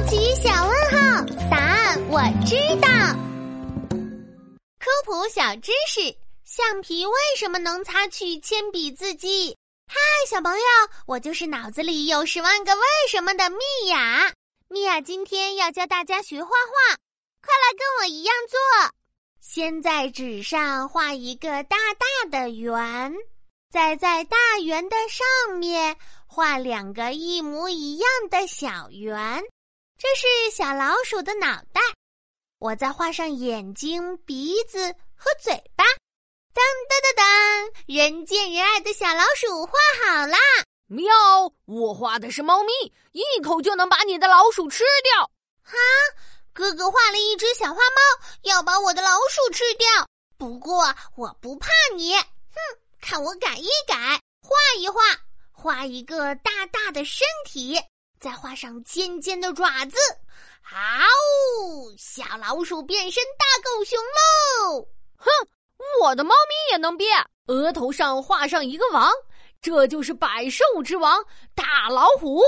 [0.00, 2.88] 好奇小问号，答案我知道。
[4.78, 9.54] 科普小知识：橡皮为什么能擦去铅笔字迹？
[9.86, 10.64] 嗨，小朋友，
[11.04, 13.58] 我就是脑子里有十万个为什么的蜜
[13.88, 14.32] 雅。
[14.70, 16.96] 蜜雅今天要教大家学画画，
[17.42, 18.58] 快来跟我一样做。
[19.42, 23.12] 先在纸上画一个大大的圆，
[23.70, 29.44] 再在大圆的上面画两个一模一样的小圆。
[30.02, 31.80] 这是小老鼠的脑袋，
[32.58, 35.84] 我再画上眼睛、鼻子和嘴巴。
[36.54, 39.72] 当当当当，人见人爱的小老鼠画
[40.02, 40.38] 好啦！
[40.86, 41.12] 喵，
[41.66, 42.72] 我画的是猫咪，
[43.12, 45.30] 一口就能把你的老鼠吃掉。
[45.62, 45.76] 哈，
[46.54, 49.86] 哥哥画了一只小花猫，要把我的老鼠吃掉。
[50.38, 52.24] 不过我不怕你，哼，
[53.02, 55.02] 看我改一改，画一画，
[55.52, 57.78] 画一个大大的身体。
[58.20, 59.96] 再画上尖尖的爪子，
[60.62, 60.76] 好，
[61.96, 64.86] 小老鼠变身大狗熊喽！
[65.16, 65.30] 哼，
[66.02, 67.18] 我的猫咪也能变。
[67.46, 69.10] 额头上画上一个王，
[69.62, 72.42] 这就是百兽之王大老虎。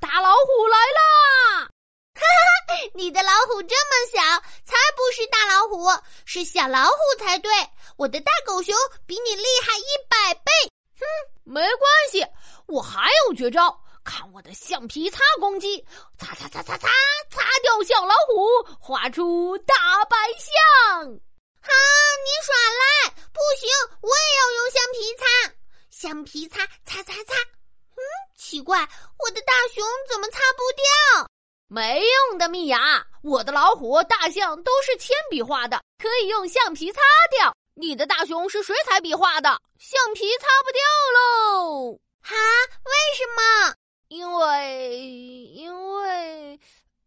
[0.00, 1.68] 大老虎来啦！
[2.14, 2.22] 哈
[2.68, 4.22] 哈，你的老虎这么小，
[4.64, 5.88] 才不是大老虎，
[6.24, 7.52] 是小老虎才对。
[7.98, 8.74] 我的大狗熊
[9.06, 10.50] 比你厉害一百倍。
[10.98, 11.04] 哼，
[11.44, 12.26] 没关系，
[12.66, 13.78] 我还有绝招。
[14.38, 15.84] 我的橡皮擦攻击，
[16.16, 16.86] 擦擦擦擦擦，
[17.28, 21.08] 擦掉小老虎，画出大白象。
[21.60, 21.72] 哈，
[22.22, 23.68] 你耍赖，不行，
[24.00, 25.26] 我也要用橡皮擦。
[25.90, 27.34] 橡皮擦，擦擦擦。
[27.96, 27.98] 嗯，
[28.36, 28.78] 奇怪，
[29.18, 31.28] 我的大熊怎么擦不掉？
[31.66, 32.00] 没
[32.30, 37.00] 用的，蜜雅，我的老虎、大象都是铅笔画的，可以用橡皮擦
[37.32, 37.52] 掉。
[37.74, 39.48] 你的大熊是水彩笔画的，
[39.80, 40.80] 橡皮擦不掉
[41.16, 41.98] 喽。
[42.22, 43.74] 哈，为什么？
[44.08, 44.96] 因为，
[45.52, 46.58] 因为，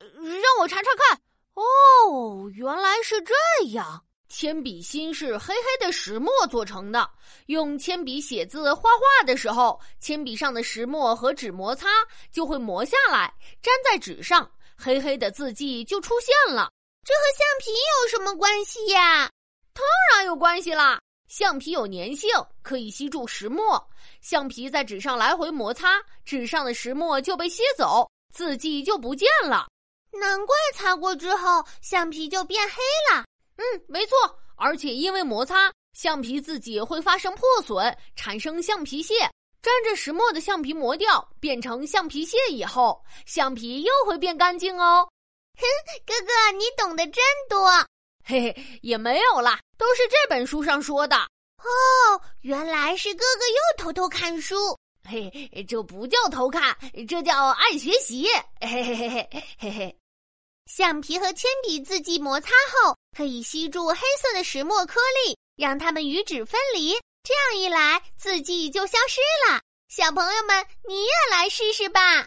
[0.00, 1.20] 让我查查看。
[1.54, 3.34] 哦，原来是这
[3.70, 4.04] 样。
[4.28, 7.08] 铅笔芯是黑黑的石墨做成的，
[7.46, 11.88] 用铅笔写字、画画的时候，铅笔上的石墨和纸摩擦
[12.30, 13.32] 就会磨下来，
[13.62, 16.70] 粘在纸上，黑黑的字迹就出现了。
[17.04, 19.30] 这和橡皮有什么关系呀？
[19.72, 19.82] 当
[20.12, 21.00] 然有关系啦。
[21.28, 22.30] 橡皮有粘性，
[22.62, 23.82] 可以吸住石墨。
[24.20, 29.66] 橡皮在纸上来回摩擦，纸上的石墨就被吸走，字迹就不见了。
[30.12, 32.76] 难怪擦过之后橡皮就变黑
[33.12, 33.24] 了。
[33.56, 34.16] 嗯，没错。
[34.56, 39.14] 而且因为摩擦，橡皮自己会发生破损，产生橡皮屑。
[39.60, 45.08] 沾着石墨的橡皮磨掉，变成橡皮屑以后，橡皮又会变干净哦。
[45.56, 45.64] 哼，
[46.06, 47.68] 哥哥，你懂得真多。
[48.24, 51.16] 嘿嘿，也没有啦，都是这本书上说的。
[51.16, 54.76] 哦，原来是哥哥又偷偷看书。
[55.08, 56.76] 嘿，这不叫偷看，
[57.08, 58.26] 这叫爱学习。
[58.60, 59.96] 嘿嘿嘿嘿嘿嘿。
[60.66, 66.92] 橡皮和铅笔字迹摩擦后，可以吸住黑色的石墨颗粒，让它们与纸分离。
[67.22, 69.60] 这样一来，字迹就消失了。
[69.88, 72.26] 小朋友们，你也来试试吧。